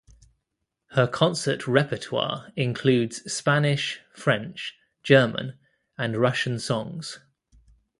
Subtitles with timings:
[0.93, 5.59] Her concert repertoire includes Spanish, French, German,
[5.95, 7.19] and Russian songs.